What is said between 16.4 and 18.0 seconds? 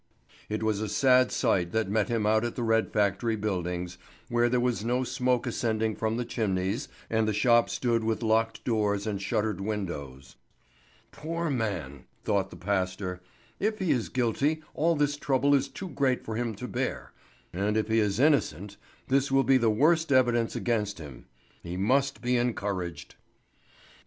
to bear; and if he